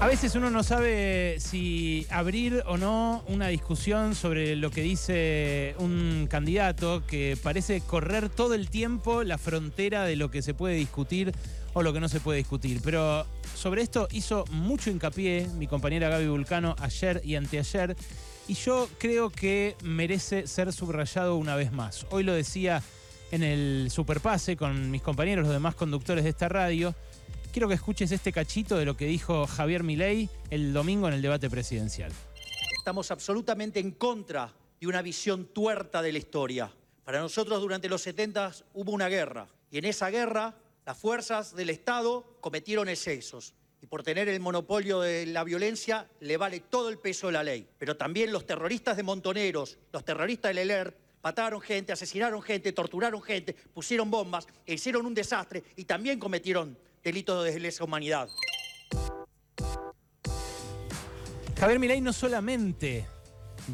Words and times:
A 0.00 0.06
veces 0.06 0.36
uno 0.36 0.48
no 0.48 0.62
sabe 0.62 1.38
si 1.40 2.06
abrir 2.10 2.62
o 2.66 2.76
no 2.78 3.24
una 3.26 3.48
discusión 3.48 4.14
sobre 4.14 4.54
lo 4.54 4.70
que 4.70 4.82
dice 4.82 5.74
un 5.78 6.28
candidato 6.30 7.02
que 7.04 7.36
parece 7.42 7.80
correr 7.80 8.28
todo 8.28 8.54
el 8.54 8.70
tiempo 8.70 9.24
la 9.24 9.38
frontera 9.38 10.04
de 10.04 10.14
lo 10.14 10.30
que 10.30 10.40
se 10.40 10.54
puede 10.54 10.76
discutir 10.76 11.32
o 11.72 11.82
lo 11.82 11.92
que 11.92 11.98
no 11.98 12.08
se 12.08 12.20
puede 12.20 12.38
discutir. 12.38 12.80
Pero 12.84 13.26
sobre 13.56 13.82
esto 13.82 14.06
hizo 14.12 14.44
mucho 14.52 14.88
hincapié 14.88 15.48
mi 15.56 15.66
compañera 15.66 16.08
Gaby 16.08 16.28
Vulcano 16.28 16.76
ayer 16.78 17.20
y 17.24 17.34
anteayer 17.34 17.96
y 18.46 18.54
yo 18.54 18.88
creo 18.98 19.30
que 19.30 19.74
merece 19.82 20.46
ser 20.46 20.72
subrayado 20.72 21.34
una 21.36 21.56
vez 21.56 21.72
más. 21.72 22.06
Hoy 22.10 22.22
lo 22.22 22.34
decía 22.34 22.82
en 23.32 23.42
el 23.42 23.88
Superpase 23.90 24.56
con 24.56 24.92
mis 24.92 25.02
compañeros, 25.02 25.44
los 25.44 25.52
demás 25.52 25.74
conductores 25.74 26.22
de 26.22 26.30
esta 26.30 26.48
radio 26.48 26.94
quiero 27.58 27.66
que 27.66 27.74
escuches 27.74 28.12
este 28.12 28.30
cachito 28.30 28.76
de 28.76 28.84
lo 28.84 28.96
que 28.96 29.06
dijo 29.06 29.44
Javier 29.48 29.82
Milei 29.82 30.30
el 30.48 30.72
domingo 30.72 31.08
en 31.08 31.14
el 31.14 31.22
debate 31.22 31.50
presidencial. 31.50 32.12
Estamos 32.78 33.10
absolutamente 33.10 33.80
en 33.80 33.90
contra 33.90 34.54
de 34.80 34.86
una 34.86 35.02
visión 35.02 35.46
tuerta 35.46 36.00
de 36.00 36.12
la 36.12 36.18
historia. 36.18 36.72
Para 37.02 37.18
nosotros 37.18 37.60
durante 37.60 37.88
los 37.88 38.00
70 38.02 38.52
hubo 38.74 38.92
una 38.92 39.08
guerra 39.08 39.48
y 39.72 39.78
en 39.78 39.86
esa 39.86 40.08
guerra 40.08 40.54
las 40.86 40.96
fuerzas 40.96 41.56
del 41.56 41.70
Estado 41.70 42.38
cometieron 42.40 42.88
excesos. 42.88 43.54
Y 43.82 43.86
por 43.86 44.04
tener 44.04 44.28
el 44.28 44.38
monopolio 44.38 45.00
de 45.00 45.26
la 45.26 45.42
violencia 45.42 46.08
le 46.20 46.36
vale 46.36 46.60
todo 46.60 46.90
el 46.90 46.98
peso 47.00 47.26
de 47.26 47.32
la 47.32 47.42
ley. 47.42 47.68
Pero 47.76 47.96
también 47.96 48.30
los 48.30 48.46
terroristas 48.46 48.96
de 48.96 49.02
Montoneros, 49.02 49.78
los 49.92 50.04
terroristas 50.04 50.50
del 50.50 50.58
ELER, 50.58 50.96
mataron 51.24 51.60
gente, 51.60 51.92
asesinaron 51.92 52.40
gente, 52.40 52.72
torturaron 52.72 53.20
gente, 53.20 53.52
pusieron 53.74 54.12
bombas, 54.12 54.46
hicieron 54.64 55.06
un 55.06 55.14
desastre 55.14 55.64
y 55.74 55.86
también 55.86 56.20
cometieron 56.20 56.78
delitos 57.08 57.42
de 57.42 57.58
lesa 57.58 57.84
humanidad. 57.84 58.28
Javier 61.58 61.80
Milei 61.80 62.02
no 62.02 62.12
solamente 62.12 63.06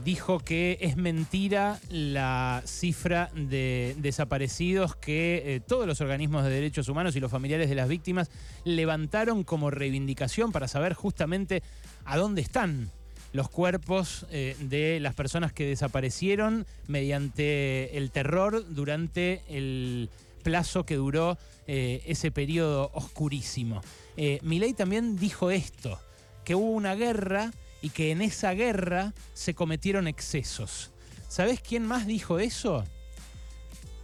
dijo 0.04 0.38
que 0.38 0.78
es 0.80 0.96
mentira 0.96 1.80
la 1.90 2.62
cifra 2.64 3.30
de 3.34 3.96
desaparecidos 3.98 4.94
que 4.94 5.56
eh, 5.56 5.60
todos 5.60 5.86
los 5.86 6.00
organismos 6.00 6.44
de 6.44 6.50
derechos 6.50 6.88
humanos 6.88 7.16
y 7.16 7.20
los 7.20 7.30
familiares 7.30 7.68
de 7.68 7.74
las 7.74 7.88
víctimas 7.88 8.30
levantaron 8.64 9.42
como 9.42 9.70
reivindicación 9.70 10.52
para 10.52 10.68
saber 10.68 10.94
justamente 10.94 11.62
a 12.04 12.16
dónde 12.16 12.40
están 12.40 12.90
los 13.32 13.48
cuerpos 13.50 14.26
eh, 14.30 14.56
de 14.60 15.00
las 15.00 15.14
personas 15.14 15.52
que 15.52 15.66
desaparecieron 15.66 16.66
mediante 16.86 17.98
el 17.98 18.12
terror 18.12 18.64
durante 18.68 19.42
el 19.48 20.08
plazo 20.44 20.86
que 20.86 20.94
duró 20.94 21.36
eh, 21.66 22.02
ese 22.06 22.30
periodo 22.30 22.92
oscurísimo. 22.94 23.80
Eh, 24.16 24.38
Milei 24.42 24.74
también 24.74 25.16
dijo 25.16 25.50
esto, 25.50 25.98
que 26.44 26.54
hubo 26.54 26.70
una 26.70 26.94
guerra 26.94 27.50
y 27.82 27.90
que 27.90 28.12
en 28.12 28.22
esa 28.22 28.52
guerra 28.52 29.12
se 29.32 29.54
cometieron 29.54 30.06
excesos. 30.06 30.92
¿Sabés 31.28 31.60
quién 31.60 31.84
más 31.84 32.06
dijo 32.06 32.38
eso? 32.38 32.84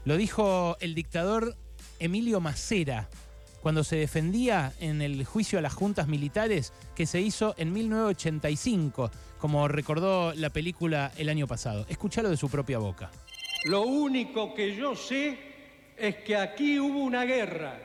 Lo 0.04 0.16
dijo 0.16 0.76
el 0.80 0.96
dictador 0.96 1.56
Emilio 2.00 2.40
Macera, 2.40 3.08
cuando 3.62 3.84
se 3.84 3.96
defendía 3.96 4.72
en 4.80 5.02
el 5.02 5.24
juicio 5.24 5.58
a 5.58 5.62
las 5.62 5.74
juntas 5.74 6.08
militares 6.08 6.72
que 6.96 7.06
se 7.06 7.20
hizo 7.20 7.54
en 7.58 7.72
1985, 7.72 9.10
como 9.38 9.68
recordó 9.68 10.32
la 10.34 10.50
película 10.50 11.12
el 11.18 11.28
año 11.28 11.46
pasado. 11.46 11.84
Escúchalo 11.88 12.30
de 12.30 12.38
su 12.38 12.48
propia 12.48 12.78
boca. 12.78 13.10
Lo 13.64 13.82
único 13.82 14.54
que 14.54 14.74
yo 14.74 14.96
sé 14.96 15.49
es 16.00 16.16
que 16.16 16.34
aquí 16.34 16.80
hubo 16.80 17.00
una 17.00 17.24
guerra 17.24 17.78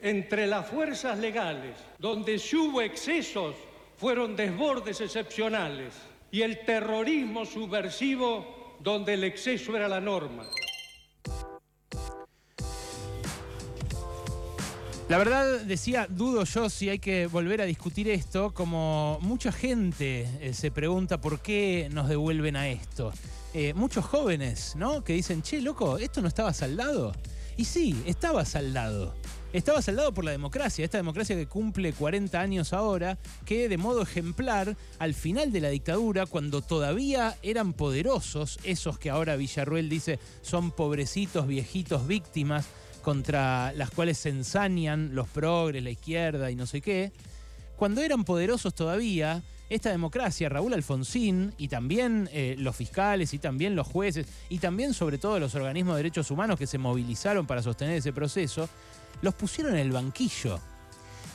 entre 0.00 0.46
las 0.46 0.66
fuerzas 0.66 1.18
legales, 1.18 1.76
donde 1.98 2.38
si 2.38 2.56
hubo 2.56 2.80
excesos 2.80 3.56
fueron 3.98 4.36
desbordes 4.36 5.00
excepcionales, 5.00 5.92
y 6.30 6.42
el 6.42 6.64
terrorismo 6.64 7.44
subversivo, 7.44 8.76
donde 8.80 9.14
el 9.14 9.24
exceso 9.24 9.76
era 9.76 9.88
la 9.88 10.00
norma. 10.00 10.44
La 15.08 15.16
verdad, 15.16 15.60
decía, 15.60 16.06
dudo 16.08 16.44
yo 16.44 16.68
si 16.68 16.90
hay 16.90 16.98
que 16.98 17.26
volver 17.26 17.62
a 17.62 17.64
discutir 17.64 18.08
esto, 18.08 18.52
como 18.52 19.18
mucha 19.22 19.52
gente 19.52 20.28
eh, 20.40 20.52
se 20.52 20.70
pregunta 20.70 21.20
por 21.20 21.40
qué 21.40 21.88
nos 21.90 22.08
devuelven 22.08 22.56
a 22.56 22.68
esto. 22.68 23.12
Eh, 23.54 23.72
muchos 23.74 24.04
jóvenes, 24.04 24.76
¿no? 24.76 25.02
Que 25.02 25.14
dicen, 25.14 25.42
che, 25.42 25.62
loco, 25.62 25.96
¿esto 25.96 26.20
no 26.20 26.28
estaba 26.28 26.52
saldado? 26.52 27.14
Y 27.58 27.64
sí, 27.64 28.00
estaba 28.06 28.44
saldado. 28.44 29.16
Estaba 29.52 29.82
saldado 29.82 30.14
por 30.14 30.24
la 30.24 30.30
democracia, 30.30 30.84
esta 30.84 30.98
democracia 30.98 31.34
que 31.34 31.48
cumple 31.48 31.92
40 31.92 32.40
años 32.40 32.72
ahora, 32.72 33.18
que 33.44 33.68
de 33.68 33.76
modo 33.76 34.02
ejemplar, 34.02 34.76
al 35.00 35.12
final 35.12 35.50
de 35.50 35.60
la 35.60 35.68
dictadura, 35.70 36.26
cuando 36.26 36.62
todavía 36.62 37.36
eran 37.42 37.72
poderosos, 37.72 38.60
esos 38.62 39.00
que 39.00 39.10
ahora 39.10 39.34
Villarruel 39.34 39.88
dice 39.88 40.20
son 40.40 40.70
pobrecitos, 40.70 41.48
viejitos, 41.48 42.06
víctimas, 42.06 42.66
contra 43.02 43.72
las 43.72 43.90
cuales 43.90 44.18
se 44.18 44.28
ensañan 44.28 45.16
los 45.16 45.26
progres, 45.28 45.82
la 45.82 45.90
izquierda 45.90 46.52
y 46.52 46.54
no 46.54 46.66
sé 46.66 46.80
qué, 46.80 47.10
cuando 47.76 48.02
eran 48.02 48.22
poderosos 48.22 48.72
todavía, 48.72 49.42
esta 49.68 49.90
democracia, 49.90 50.48
Raúl 50.48 50.74
Alfonsín 50.74 51.52
y 51.58 51.68
también 51.68 52.28
eh, 52.32 52.56
los 52.58 52.74
fiscales 52.74 53.34
y 53.34 53.38
también 53.38 53.76
los 53.76 53.86
jueces 53.86 54.26
y 54.48 54.58
también 54.58 54.94
sobre 54.94 55.18
todo 55.18 55.38
los 55.38 55.54
organismos 55.54 55.96
de 55.96 56.02
derechos 56.02 56.30
humanos 56.30 56.58
que 56.58 56.66
se 56.66 56.78
movilizaron 56.78 57.46
para 57.46 57.62
sostener 57.62 57.96
ese 57.96 58.12
proceso, 58.12 58.68
los 59.20 59.34
pusieron 59.34 59.74
en 59.74 59.80
el 59.80 59.92
banquillo. 59.92 60.58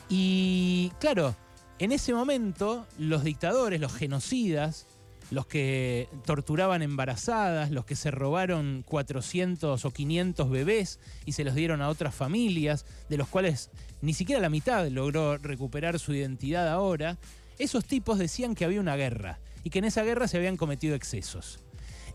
Y 0.09 0.91
claro, 0.99 1.35
en 1.79 1.91
ese 1.91 2.13
momento 2.13 2.88
los 2.97 3.23
dictadores, 3.23 3.79
los 3.79 3.94
genocidas, 3.94 4.88
los 5.31 5.47
que 5.47 6.09
torturaban 6.25 6.81
embarazadas, 6.81 7.71
los 7.71 7.85
que 7.85 7.95
se 7.95 8.11
robaron 8.11 8.83
400 8.88 9.83
o 9.83 9.91
500 9.91 10.50
bebés 10.50 11.00
y 11.25 11.31
se 11.33 11.44
los 11.44 11.55
dieron 11.55 11.81
a 11.81 11.89
otras 11.89 12.13
familias, 12.13 12.85
de 13.09 13.17
los 13.17 13.27
cuales 13.27 13.69
ni 14.01 14.13
siquiera 14.13 14.41
la 14.41 14.50
mitad 14.50 14.88
logró 14.89 15.38
recuperar 15.38 15.97
su 16.00 16.13
identidad 16.13 16.67
ahora, 16.67 17.17
esos 17.59 17.86
tipos 17.86 18.19
decían 18.19 18.56
que 18.56 18.66
había 18.66 18.80
una 18.80 18.96
guerra 18.96 19.40
y 19.64 19.69
que 19.69 19.80
en 19.80 19.86
esa 19.86 20.03
guerra 20.03 20.28
se 20.28 20.38
habían 20.38 20.58
cometido 20.58 20.96
excesos. 20.96 21.59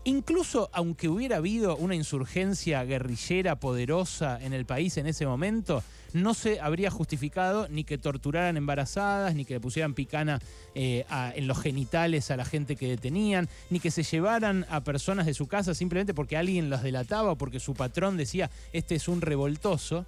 Incluso 0.05 0.69
aunque 0.71 1.09
hubiera 1.09 1.37
habido 1.37 1.75
una 1.75 1.93
insurgencia 1.93 2.83
guerrillera 2.85 3.59
poderosa 3.59 4.39
en 4.41 4.53
el 4.53 4.65
país 4.65 4.95
en 4.97 5.07
ese 5.07 5.25
momento, 5.25 5.83
no 6.13 6.33
se 6.33 6.61
habría 6.61 6.89
justificado 6.89 7.67
ni 7.67 7.83
que 7.83 7.97
torturaran 7.97 8.55
embarazadas, 8.55 9.35
ni 9.35 9.43
que 9.43 9.55
le 9.55 9.59
pusieran 9.59 9.93
picana 9.93 10.39
eh, 10.73 11.05
en 11.35 11.47
los 11.47 11.59
genitales 11.59 12.31
a 12.31 12.37
la 12.37 12.45
gente 12.45 12.77
que 12.77 12.87
detenían, 12.87 13.49
ni 13.69 13.81
que 13.81 13.91
se 13.91 14.03
llevaran 14.03 14.65
a 14.69 14.83
personas 14.83 15.25
de 15.25 15.33
su 15.33 15.47
casa 15.47 15.73
simplemente 15.73 16.13
porque 16.13 16.37
alguien 16.37 16.69
las 16.69 16.81
delataba 16.81 17.33
o 17.33 17.37
porque 17.37 17.59
su 17.59 17.73
patrón 17.73 18.15
decía, 18.15 18.49
este 18.71 18.95
es 18.95 19.09
un 19.09 19.19
revoltoso. 19.19 20.05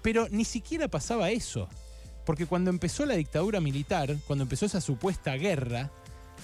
Pero 0.00 0.28
ni 0.30 0.44
siquiera 0.44 0.88
pasaba 0.88 1.30
eso. 1.30 1.68
Porque 2.28 2.44
cuando 2.44 2.68
empezó 2.68 3.06
la 3.06 3.14
dictadura 3.14 3.58
militar, 3.58 4.14
cuando 4.26 4.42
empezó 4.42 4.66
esa 4.66 4.82
supuesta 4.82 5.32
guerra, 5.36 5.90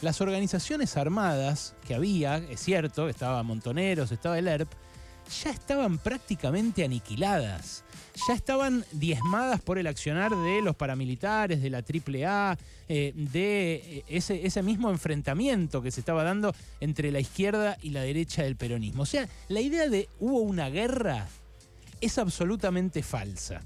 las 0.01 0.23
organizaciones 0.23 0.97
armadas 0.97 1.75
que 1.87 1.95
había, 1.95 2.39
es 2.39 2.61
cierto, 2.61 3.07
estaba 3.11 3.43
Montoneros, 3.43 4.11
estaba 4.11 4.39
el 4.39 4.49
ERP, 4.49 4.71
ya 5.43 5.51
estaban 5.51 5.99
prácticamente 5.99 6.85
aniquiladas. 6.85 7.85
Ya 8.27 8.33
estaban 8.33 8.87
diezmadas 8.93 9.61
por 9.61 9.77
el 9.77 9.87
accionar 9.87 10.35
de 10.35 10.63
los 10.63 10.75
paramilitares, 10.75 11.61
de 11.61 11.69
la 11.69 11.85
AAA, 11.85 12.57
eh, 12.89 13.13
de 13.15 13.75
eh, 13.75 14.05
ese, 14.09 14.47
ese 14.47 14.63
mismo 14.63 14.89
enfrentamiento 14.89 15.83
que 15.83 15.91
se 15.91 16.01
estaba 16.01 16.25
dando 16.25 16.55
entre 16.81 17.13
la 17.13 17.21
izquierda 17.21 17.77
y 17.83 17.91
la 17.91 18.01
derecha 18.01 18.43
del 18.43 18.57
peronismo. 18.57 19.03
O 19.03 19.07
sea, 19.07 19.29
la 19.49 19.61
idea 19.61 19.91
de 19.91 20.09
hubo 20.19 20.39
una 20.39 20.71
guerra 20.71 21.29
es 22.01 22.17
absolutamente 22.17 23.03
falsa. 23.03 23.61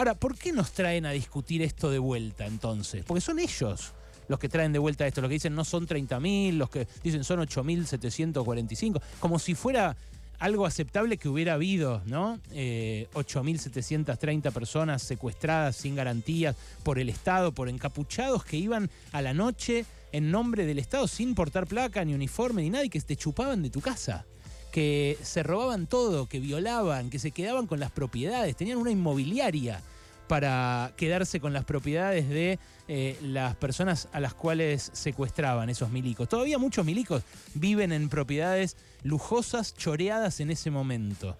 Ahora, 0.00 0.14
¿por 0.14 0.34
qué 0.34 0.50
nos 0.50 0.72
traen 0.72 1.04
a 1.04 1.10
discutir 1.10 1.60
esto 1.60 1.90
de 1.90 1.98
vuelta 1.98 2.46
entonces? 2.46 3.04
Porque 3.04 3.20
son 3.20 3.38
ellos 3.38 3.92
los 4.28 4.38
que 4.38 4.48
traen 4.48 4.72
de 4.72 4.78
vuelta 4.78 5.06
esto, 5.06 5.20
los 5.20 5.28
que 5.28 5.34
dicen 5.34 5.54
no 5.54 5.62
son 5.62 5.86
30.000, 5.86 6.54
los 6.54 6.70
que 6.70 6.88
dicen 7.04 7.22
son 7.22 7.40
8.745, 7.40 8.98
como 9.18 9.38
si 9.38 9.54
fuera 9.54 9.98
algo 10.38 10.64
aceptable 10.64 11.18
que 11.18 11.28
hubiera 11.28 11.52
habido, 11.52 12.00
¿no? 12.06 12.38
8.730 12.48 14.46
eh, 14.46 14.50
personas 14.52 15.02
secuestradas 15.02 15.76
sin 15.76 15.96
garantías 15.96 16.56
por 16.82 16.98
el 16.98 17.10
Estado, 17.10 17.52
por 17.52 17.68
encapuchados 17.68 18.42
que 18.42 18.56
iban 18.56 18.88
a 19.12 19.20
la 19.20 19.34
noche 19.34 19.84
en 20.12 20.30
nombre 20.30 20.64
del 20.64 20.78
Estado 20.78 21.08
sin 21.08 21.34
portar 21.34 21.66
placa, 21.66 22.02
ni 22.06 22.14
uniforme, 22.14 22.62
ni 22.62 22.70
nada, 22.70 22.86
y 22.86 22.88
que 22.88 23.02
te 23.02 23.16
chupaban 23.16 23.62
de 23.62 23.68
tu 23.68 23.82
casa 23.82 24.24
que 24.70 25.18
se 25.22 25.42
robaban 25.42 25.86
todo, 25.86 26.26
que 26.26 26.40
violaban, 26.40 27.10
que 27.10 27.18
se 27.18 27.30
quedaban 27.30 27.66
con 27.66 27.80
las 27.80 27.90
propiedades, 27.90 28.56
tenían 28.56 28.78
una 28.78 28.90
inmobiliaria 28.90 29.82
para 30.30 30.92
quedarse 30.96 31.40
con 31.40 31.52
las 31.52 31.64
propiedades 31.64 32.28
de 32.28 32.60
eh, 32.86 33.18
las 33.20 33.56
personas 33.56 34.08
a 34.12 34.20
las 34.20 34.32
cuales 34.32 34.90
secuestraban 34.92 35.68
esos 35.70 35.90
milicos. 35.90 36.28
Todavía 36.28 36.56
muchos 36.56 36.86
milicos 36.86 37.24
viven 37.54 37.90
en 37.90 38.08
propiedades 38.08 38.76
lujosas, 39.02 39.74
choreadas 39.74 40.38
en 40.38 40.52
ese 40.52 40.70
momento. 40.70 41.36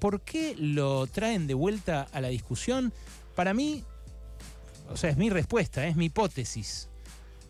¿Por 0.00 0.22
qué 0.22 0.56
lo 0.58 1.06
traen 1.06 1.46
de 1.46 1.54
vuelta 1.54 2.08
a 2.12 2.20
la 2.20 2.26
discusión? 2.26 2.92
Para 3.36 3.54
mí, 3.54 3.84
o 4.90 4.96
sea, 4.96 5.10
es 5.10 5.16
mi 5.16 5.30
respuesta, 5.30 5.86
es 5.86 5.94
mi 5.94 6.06
hipótesis. 6.06 6.88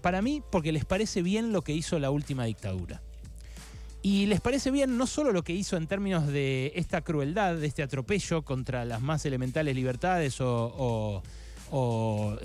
Para 0.02 0.20
mí, 0.20 0.42
porque 0.52 0.72
les 0.72 0.84
parece 0.84 1.22
bien 1.22 1.54
lo 1.54 1.62
que 1.62 1.72
hizo 1.72 1.98
la 1.98 2.10
última 2.10 2.44
dictadura. 2.44 3.00
Y 4.06 4.26
les 4.26 4.40
parece 4.40 4.70
bien 4.70 4.96
no 4.96 5.08
solo 5.08 5.32
lo 5.32 5.42
que 5.42 5.52
hizo 5.52 5.76
en 5.76 5.88
términos 5.88 6.28
de 6.28 6.70
esta 6.76 7.00
crueldad, 7.00 7.56
de 7.56 7.66
este 7.66 7.82
atropello 7.82 8.42
contra 8.42 8.84
las 8.84 9.00
más 9.00 9.26
elementales 9.26 9.74
libertades 9.74 10.36
o, 10.38 11.24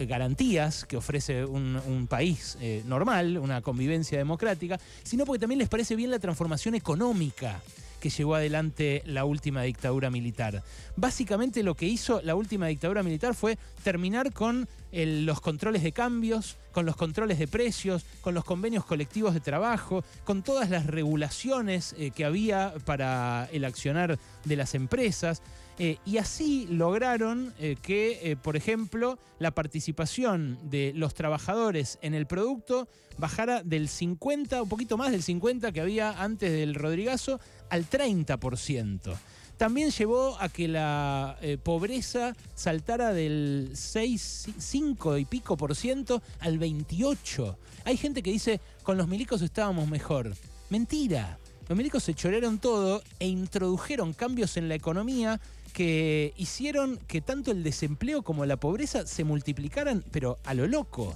garantías 0.07 0.85
que 0.85 0.97
ofrece 0.97 1.45
un, 1.45 2.07
país 2.09 2.57
eh, 2.61 2.81
normal, 2.87 3.37
una 3.37 3.61
convivencia 3.61 4.17
democrática, 4.17 4.79
sino 5.03 5.23
porque 5.23 5.41
también 5.41 5.59
les 5.59 5.69
parece 5.69 5.95
bien 5.95 6.09
la 6.09 6.17
transformación 6.17 6.73
económica 6.73 7.61
que 8.01 8.09
llevó 8.09 8.36
adelante 8.36 9.01
la 9.06 9.24
última 9.24 9.62
dictadura 9.62 10.09
militar. 10.09 10.62
Básicamente 10.98 11.63
lo 11.63 11.75
que 11.75 11.86
hizo 11.86 12.21
la 12.21 12.36
última 12.36 12.68
dictadura 12.68 13.03
militar 13.03 13.33
fue 13.33 13.57
terminar 13.83 14.33
con 14.33 14.68
los 14.92 15.39
controles 15.39 15.83
de 15.83 15.94
cambios, 15.94 16.57
con 16.74 16.86
los 16.86 16.98
controles 16.98 17.39
de 17.39 17.48
precios, 17.48 18.03
con 18.19 18.33
los 18.33 18.44
convenios 18.44 18.83
colectivos 18.83 19.33
de 19.33 19.39
trabajo, 19.39 20.03
con 20.25 20.44
todas 20.44 20.69
las 20.69 20.88
regulaciones 20.88 21.95
eh, 21.98 22.12
que 22.12 22.25
había 22.25 22.74
para 22.83 23.48
el 23.53 23.63
accionar 23.63 24.19
de 24.44 24.56
las 24.56 24.75
empresas. 24.75 25.42
Eh, 25.83 25.98
y 26.06 26.18
así 26.18 26.68
lograron 26.69 27.56
eh, 27.60 27.75
que, 27.81 28.38
por 28.44 28.56
ejemplo, 28.56 29.18
la 29.39 29.50
participación 29.50 30.60
de 30.69 30.94
los 30.95 31.16
trabajadores 31.16 31.98
en 32.04 32.13
el 32.13 32.28
producto 32.28 32.88
bajara 33.18 33.63
del 33.63 33.89
50, 33.89 34.62
un 34.62 34.69
poquito 34.69 34.95
más 34.95 35.12
del 35.12 35.24
50 35.24 35.72
que 35.72 35.81
había 35.81 36.22
antes 36.22 36.51
del 36.51 36.75
Rodrigazo, 36.75 37.39
al 37.69 37.89
30% 37.89 39.18
también 39.62 39.92
llevó 39.92 40.38
a 40.39 40.50
que 40.50 40.68
la 40.68 41.38
eh, 41.39 41.60
pobreza 41.62 42.36
saltara 42.56 43.13
del 43.13 43.69
6, 43.75 44.48
5 44.57 45.19
y 45.19 45.25
pico 45.25 45.56
por 45.56 45.75
ciento 45.75 46.24
al 46.39 46.57
28. 46.57 47.60
Hay 47.86 47.95
gente 47.95 48.24
que 48.24 48.31
dice, 48.31 48.60
con 48.81 48.98
los 48.98 49.07
milicos 49.07 49.44
estábamos 49.44 49.88
mejor. 49.88 50.33
Mentira. 50.72 51.38
Los 51.69 51.78
milicos 51.78 52.01
se 52.01 52.16
chorearon 52.16 52.57
todo 52.57 53.04
e 53.19 53.28
introdujeron 53.28 54.13
cambios 54.13 54.57
en 54.57 54.68
la 54.68 54.74
economía 54.74 55.39
que 55.71 56.33
hicieron 56.38 56.97
que 57.07 57.21
tanto 57.21 57.51
el 57.51 57.63
desempleo 57.63 58.21
como 58.21 58.45
la 58.45 58.57
pobreza 58.57 59.06
se 59.06 59.23
multiplicaran, 59.23 60.03
pero 60.12 60.39
a 60.44 60.53
lo 60.53 60.68
loco. 60.68 61.15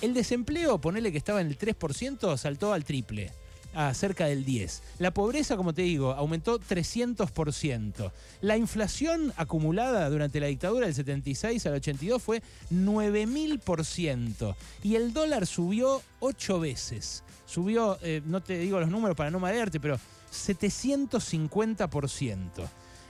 El 0.00 0.14
desempleo, 0.14 0.80
ponele 0.80 1.10
que 1.10 1.18
estaba 1.18 1.40
en 1.40 1.48
el 1.48 1.58
3%, 1.58 2.36
saltó 2.36 2.72
al 2.72 2.84
triple 2.84 3.32
a 3.74 3.92
cerca 3.94 4.26
del 4.26 4.44
10. 4.44 4.82
La 4.98 5.12
pobreza, 5.12 5.56
como 5.56 5.72
te 5.72 5.82
digo, 5.82 6.12
aumentó 6.12 6.60
300%. 6.60 8.10
La 8.40 8.56
inflación 8.56 9.32
acumulada 9.36 10.10
durante 10.10 10.40
la 10.40 10.46
dictadura 10.46 10.86
del 10.86 10.94
76 10.94 11.66
al 11.66 11.74
82 11.74 12.22
fue 12.22 12.42
9000%. 12.72 14.56
Y 14.82 14.94
el 14.96 15.12
dólar 15.12 15.46
subió 15.46 16.02
8 16.20 16.58
veces. 16.60 17.22
Subió, 17.46 17.98
eh, 18.02 18.22
no 18.24 18.42
te 18.42 18.58
digo 18.58 18.80
los 18.80 18.90
números 18.90 19.16
para 19.16 19.30
no 19.30 19.40
marearte, 19.40 19.80
pero 19.80 19.98
750%. 20.32 22.68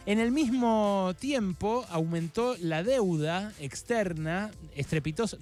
En 0.09 0.19
el 0.21 0.33
mismo 0.33 1.13
tiempo 1.21 1.85
aumentó 1.91 2.57
la 2.63 2.83
deuda 2.83 3.53
externa 3.61 4.51
estrepitosa, 4.75 5.37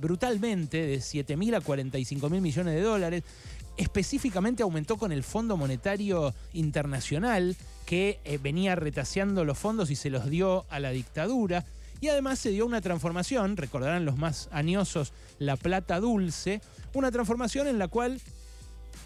brutalmente 0.00 0.84
de 0.84 0.96
7.000 0.96 1.54
a 1.54 1.60
45.000 1.60 2.40
millones 2.40 2.74
de 2.74 2.80
dólares 2.80 3.22
específicamente 3.76 4.64
aumentó 4.64 4.96
con 4.96 5.12
el 5.12 5.22
Fondo 5.22 5.56
Monetario 5.56 6.34
Internacional, 6.52 7.54
que 7.86 8.18
eh, 8.24 8.40
venía 8.42 8.74
retaseando 8.74 9.44
los 9.44 9.56
fondos 9.56 9.88
y 9.88 9.94
se 9.94 10.10
los 10.10 10.28
dio 10.28 10.66
a 10.68 10.80
la 10.80 10.90
dictadura. 10.90 11.64
Y 12.00 12.08
además 12.08 12.40
se 12.40 12.50
dio 12.50 12.66
una 12.66 12.80
transformación, 12.80 13.56
recordarán 13.56 14.04
los 14.04 14.18
más 14.18 14.48
añosos, 14.50 15.12
la 15.38 15.54
plata 15.56 16.00
dulce, 16.00 16.60
una 16.92 17.12
transformación 17.12 17.68
en 17.68 17.78
la 17.78 17.86
cual 17.86 18.20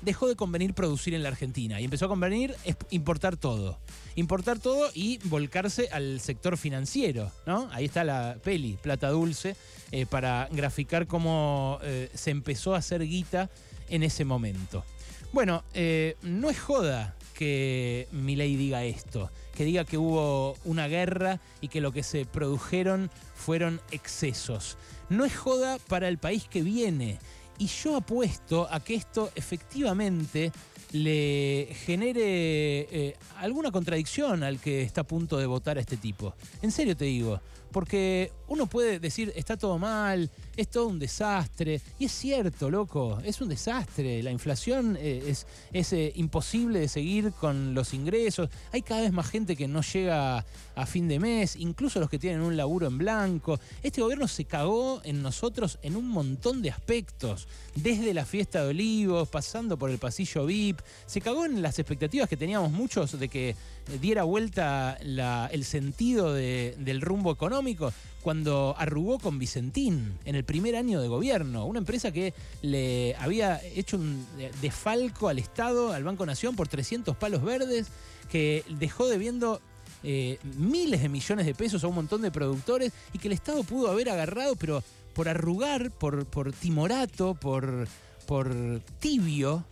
dejó 0.02 0.28
de 0.28 0.36
convenir 0.36 0.74
producir 0.74 1.14
en 1.14 1.22
la 1.22 1.30
Argentina 1.30 1.80
y 1.80 1.84
empezó 1.84 2.06
a 2.06 2.08
convenir 2.08 2.54
importar 2.90 3.36
todo. 3.36 3.78
Importar 4.14 4.58
todo 4.58 4.90
y 4.94 5.18
volcarse 5.24 5.88
al 5.90 6.20
sector 6.20 6.56
financiero, 6.56 7.30
¿no? 7.46 7.68
Ahí 7.72 7.86
está 7.86 8.04
la 8.04 8.36
peli, 8.42 8.76
Plata 8.82 9.08
Dulce, 9.08 9.56
eh, 9.90 10.06
para 10.06 10.48
graficar 10.52 11.06
cómo 11.06 11.78
eh, 11.82 12.10
se 12.14 12.30
empezó 12.30 12.74
a 12.74 12.78
hacer 12.78 13.06
guita 13.06 13.48
en 13.88 14.02
ese 14.02 14.24
momento. 14.24 14.84
Bueno, 15.32 15.64
eh, 15.72 16.16
no 16.22 16.50
es 16.50 16.60
joda 16.60 17.16
que 17.32 18.06
Milei 18.12 18.56
diga 18.56 18.84
esto, 18.84 19.30
que 19.54 19.64
diga 19.64 19.84
que 19.84 19.96
hubo 19.96 20.56
una 20.64 20.88
guerra 20.88 21.40
y 21.60 21.68
que 21.68 21.80
lo 21.80 21.92
que 21.92 22.02
se 22.02 22.26
produjeron 22.26 23.10
fueron 23.34 23.80
excesos. 23.90 24.76
No 25.08 25.24
es 25.24 25.36
joda 25.36 25.78
para 25.88 26.08
el 26.08 26.18
país 26.18 26.46
que 26.48 26.62
viene. 26.62 27.18
Y 27.58 27.66
yo 27.66 27.96
apuesto 27.96 28.66
a 28.70 28.80
que 28.80 28.94
esto 28.94 29.30
efectivamente 29.34 30.52
le 30.92 31.68
genere 31.86 32.86
eh, 32.90 33.16
alguna 33.38 33.70
contradicción 33.70 34.42
al 34.42 34.58
que 34.58 34.82
está 34.82 35.02
a 35.02 35.04
punto 35.04 35.38
de 35.38 35.46
votar 35.46 35.78
a 35.78 35.80
este 35.80 35.96
tipo. 35.96 36.34
En 36.60 36.70
serio 36.70 36.96
te 36.96 37.06
digo, 37.06 37.40
porque 37.72 38.30
uno 38.48 38.66
puede 38.66 38.98
decir, 38.98 39.32
está 39.34 39.56
todo 39.56 39.78
mal, 39.78 40.30
es 40.56 40.68
todo 40.68 40.88
un 40.88 40.98
desastre. 40.98 41.80
Y 41.98 42.06
es 42.06 42.12
cierto, 42.12 42.70
loco, 42.70 43.20
es 43.24 43.40
un 43.40 43.48
desastre. 43.48 44.22
La 44.22 44.30
inflación 44.30 44.96
eh, 45.00 45.24
es, 45.26 45.46
es 45.72 45.92
eh, 45.92 46.12
imposible 46.16 46.80
de 46.80 46.88
seguir 46.88 47.32
con 47.32 47.74
los 47.74 47.94
ingresos. 47.94 48.48
Hay 48.72 48.82
cada 48.82 49.02
vez 49.02 49.12
más 49.12 49.28
gente 49.28 49.56
que 49.56 49.68
no 49.68 49.82
llega 49.82 50.44
a 50.74 50.86
fin 50.86 51.08
de 51.08 51.18
mes, 51.18 51.56
incluso 51.56 52.00
los 52.00 52.08
que 52.08 52.18
tienen 52.18 52.40
un 52.40 52.56
laburo 52.56 52.86
en 52.86 52.98
blanco. 52.98 53.58
Este 53.82 54.00
gobierno 54.00 54.28
se 54.28 54.44
cagó 54.44 55.00
en 55.04 55.22
nosotros 55.22 55.78
en 55.82 55.96
un 55.96 56.08
montón 56.08 56.62
de 56.62 56.70
aspectos. 56.70 57.48
Desde 57.74 58.14
la 58.14 58.24
fiesta 58.24 58.62
de 58.62 58.70
olivos, 58.70 59.28
pasando 59.28 59.76
por 59.76 59.90
el 59.90 59.98
pasillo 59.98 60.46
VIP. 60.46 60.80
Se 61.06 61.20
cagó 61.20 61.44
en 61.44 61.62
las 61.62 61.78
expectativas 61.78 62.28
que 62.28 62.36
teníamos 62.36 62.70
muchos 62.70 63.18
de 63.18 63.28
que 63.28 63.56
diera 64.00 64.22
vuelta 64.24 64.98
el 65.00 65.64
sentido 65.64 66.32
del 66.34 67.00
rumbo 67.00 67.32
económico 67.32 67.92
cuando 68.22 68.74
arrugó 68.78 69.18
con 69.18 69.38
Vicentín 69.38 70.18
en 70.24 70.36
el 70.36 70.44
primer 70.44 70.76
año 70.76 71.00
de 71.00 71.08
gobierno, 71.08 71.66
una 71.66 71.80
empresa 71.80 72.12
que 72.12 72.32
le 72.62 73.16
había 73.16 73.60
hecho 73.74 73.96
un 73.96 74.24
defalco 74.60 75.28
al 75.28 75.38
Estado, 75.38 75.92
al 75.92 76.04
Banco 76.04 76.24
Nación, 76.24 76.54
por 76.54 76.68
300 76.68 77.16
palos 77.16 77.42
verdes, 77.42 77.88
que 78.30 78.64
dejó 78.78 79.08
debiendo 79.08 79.60
eh, 80.04 80.38
miles 80.56 81.02
de 81.02 81.08
millones 81.08 81.46
de 81.46 81.54
pesos 81.54 81.84
a 81.84 81.88
un 81.88 81.96
montón 81.96 82.22
de 82.22 82.30
productores 82.30 82.92
y 83.12 83.18
que 83.18 83.28
el 83.28 83.34
Estado 83.34 83.62
pudo 83.64 83.90
haber 83.90 84.08
agarrado, 84.08 84.56
pero 84.56 84.82
por 85.14 85.28
arrugar, 85.28 85.90
por, 85.90 86.24
por 86.26 86.52
timorato, 86.52 87.34
por, 87.34 87.86
por 88.26 88.80
tibio, 89.00 89.64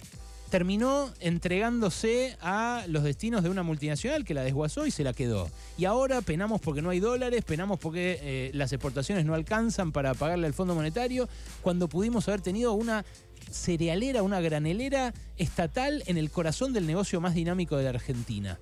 terminó 0.50 1.11
entregándose 1.21 2.37
a 2.40 2.85
los 2.88 3.04
destinos 3.04 3.42
de 3.42 3.50
una 3.50 3.62
multinacional 3.62 4.25
que 4.25 4.35
la 4.35 4.42
desguazó 4.42 4.85
y 4.87 4.90
se 4.90 5.04
la 5.04 5.12
quedó. 5.12 5.49
Y 5.78 5.85
ahora 5.85 6.21
penamos 6.21 6.61
porque 6.61 6.83
no 6.83 6.90
hay 6.90 7.00
dólares, 7.00 7.45
penamos 7.45 7.78
porque 7.78 8.19
eh, 8.21 8.50
las 8.52 8.73
exportaciones 8.73 9.25
no 9.25 9.35
alcanzan 9.35 9.92
para 9.92 10.12
pagarle 10.14 10.49
al 10.49 10.54
Fondo 10.54 10.75
Monetario, 10.75 11.28
cuando 11.62 11.88
pudimos 11.88 12.28
haber 12.28 12.40
tenido 12.40 12.73
una 12.73 13.04
cerealera, 13.50 14.23
una 14.23 14.40
granelera 14.40 15.14
estatal 15.37 16.02
en 16.07 16.19
el 16.19 16.30
corazón 16.30 16.73
del 16.73 16.87
negocio 16.87 17.21
más 17.21 17.35
dinámico 17.35 17.76
de 17.76 17.85
la 17.85 17.90
Argentina. 17.90 18.59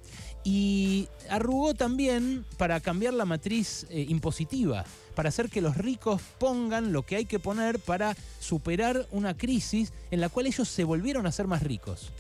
Y 0.51 1.11
arrugó 1.29 1.75
también 1.75 2.47
para 2.57 2.81
cambiar 2.81 3.13
la 3.13 3.27
matriz 3.27 3.87
eh, 3.91 4.07
impositiva, 4.09 4.83
para 5.15 5.29
hacer 5.29 5.51
que 5.51 5.61
los 5.61 5.77
ricos 5.77 6.23
pongan 6.39 6.91
lo 6.91 7.03
que 7.03 7.17
hay 7.17 7.27
que 7.27 7.39
poner 7.39 7.79
para 7.79 8.17
superar 8.41 9.07
una 9.11 9.37
crisis 9.37 9.93
en 10.11 10.23
la 10.23 10.31
cual 10.31 10.47
ellos 10.47 10.67
se 10.67 10.85
volvieron 10.85 11.27
a 11.27 11.33
ser 11.33 11.47
más 11.49 11.63
ricos. 11.63 12.13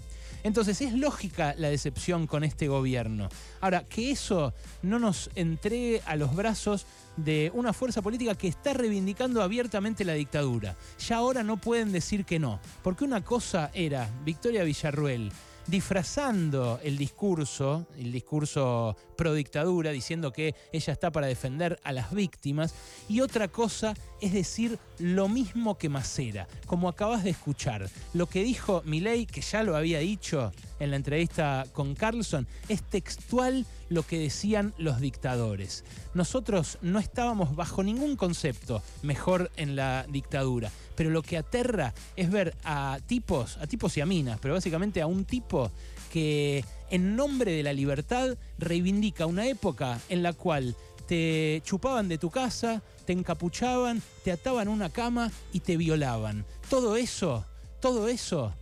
Entonces 0.44 0.82
es 0.82 0.92
lógica 0.92 1.54
la 1.56 1.70
decepción 1.70 2.26
con 2.26 2.44
este 2.44 2.68
gobierno. 2.68 3.30
Ahora, 3.62 3.84
que 3.84 4.10
eso 4.10 4.52
no 4.82 4.98
nos 4.98 5.30
entregue 5.34 6.02
a 6.04 6.14
los 6.14 6.36
brazos 6.36 6.84
de 7.16 7.50
una 7.54 7.72
fuerza 7.72 8.02
política 8.02 8.34
que 8.34 8.48
está 8.48 8.74
reivindicando 8.74 9.42
abiertamente 9.42 10.04
la 10.04 10.12
dictadura. 10.12 10.76
Ya 11.08 11.16
ahora 11.16 11.42
no 11.42 11.56
pueden 11.56 11.92
decir 11.92 12.26
que 12.26 12.38
no, 12.38 12.60
porque 12.82 13.04
una 13.04 13.24
cosa 13.24 13.70
era 13.72 14.06
Victoria 14.26 14.64
Villarruel 14.64 15.32
disfrazando 15.68 16.80
el 16.82 16.96
discurso, 16.96 17.86
el 17.96 18.10
discurso 18.10 18.96
pro 19.16 19.34
dictadura, 19.34 19.90
diciendo 19.90 20.32
que 20.32 20.54
ella 20.72 20.92
está 20.92 21.12
para 21.12 21.26
defender 21.26 21.78
a 21.84 21.92
las 21.92 22.12
víctimas, 22.12 22.74
y 23.08 23.20
otra 23.20 23.48
cosa 23.48 23.94
es 24.20 24.32
decir 24.32 24.78
lo 24.98 25.28
mismo 25.28 25.76
que 25.76 25.88
Macera, 25.88 26.48
como 26.66 26.88
acabas 26.88 27.22
de 27.22 27.30
escuchar. 27.30 27.88
Lo 28.14 28.26
que 28.26 28.42
dijo 28.42 28.82
Milei, 28.86 29.26
que 29.26 29.42
ya 29.42 29.62
lo 29.62 29.76
había 29.76 29.98
dicho 29.98 30.52
en 30.80 30.90
la 30.90 30.96
entrevista 30.96 31.66
con 31.72 31.94
Carlson, 31.94 32.46
es 32.68 32.82
textual 32.82 33.66
lo 33.88 34.02
que 34.02 34.18
decían 34.18 34.74
los 34.78 35.00
dictadores. 35.00 35.84
Nosotros 36.14 36.78
no 36.82 36.98
estábamos 36.98 37.56
bajo 37.56 37.82
ningún 37.82 38.16
concepto 38.16 38.82
mejor 39.02 39.50
en 39.56 39.76
la 39.76 40.06
dictadura, 40.08 40.70
pero 40.94 41.10
lo 41.10 41.22
que 41.22 41.36
aterra 41.36 41.94
es 42.16 42.30
ver 42.30 42.54
a 42.64 42.98
tipos, 43.06 43.56
a 43.58 43.66
tipos 43.66 43.96
y 43.96 44.00
a 44.00 44.06
minas, 44.06 44.38
pero 44.40 44.54
básicamente 44.54 45.00
a 45.00 45.06
un 45.06 45.24
tipo 45.24 45.70
que 46.12 46.64
en 46.90 47.16
nombre 47.16 47.52
de 47.52 47.62
la 47.62 47.72
libertad 47.72 48.36
reivindica 48.58 49.26
una 49.26 49.46
época 49.46 50.00
en 50.08 50.22
la 50.22 50.32
cual 50.32 50.74
te 51.06 51.62
chupaban 51.64 52.08
de 52.08 52.18
tu 52.18 52.30
casa, 52.30 52.82
te 53.06 53.12
encapuchaban, 53.14 54.02
te 54.24 54.32
ataban 54.32 54.68
una 54.68 54.90
cama 54.90 55.30
y 55.52 55.60
te 55.60 55.78
violaban. 55.78 56.44
Todo 56.68 56.96
eso, 56.96 57.44
todo 57.80 58.08
eso 58.08 58.52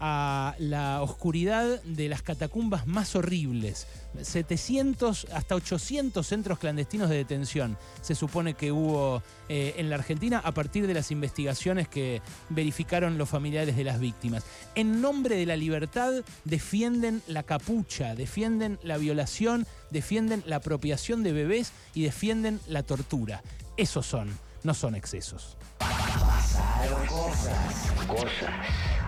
a 0.00 0.54
la 0.58 1.02
oscuridad 1.02 1.82
de 1.82 2.08
las 2.08 2.22
catacumbas 2.22 2.86
más 2.86 3.16
horribles. 3.16 3.86
700 4.20 5.26
hasta 5.32 5.54
800 5.54 6.26
centros 6.26 6.58
clandestinos 6.58 7.10
de 7.10 7.16
detención 7.16 7.76
se 8.00 8.14
supone 8.14 8.54
que 8.54 8.72
hubo 8.72 9.22
eh, 9.48 9.74
en 9.76 9.90
la 9.90 9.96
Argentina 9.96 10.40
a 10.42 10.52
partir 10.52 10.86
de 10.86 10.94
las 10.94 11.10
investigaciones 11.10 11.88
que 11.88 12.22
verificaron 12.48 13.18
los 13.18 13.28
familiares 13.28 13.76
de 13.76 13.84
las 13.84 14.00
víctimas. 14.00 14.44
En 14.74 15.00
nombre 15.00 15.36
de 15.36 15.46
la 15.46 15.56
libertad 15.56 16.12
defienden 16.44 17.22
la 17.26 17.42
capucha, 17.42 18.14
defienden 18.14 18.78
la 18.82 18.96
violación, 18.96 19.66
defienden 19.90 20.42
la 20.46 20.56
apropiación 20.56 21.22
de 21.22 21.32
bebés 21.32 21.72
y 21.94 22.02
defienden 22.02 22.60
la 22.68 22.82
tortura. 22.82 23.42
Esos 23.76 24.06
son, 24.06 24.30
no 24.62 24.74
son 24.74 24.94
excesos. 24.94 25.56